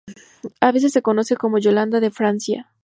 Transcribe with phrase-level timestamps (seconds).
[0.61, 2.71] A veces se conoce como "Yolanda de Francia".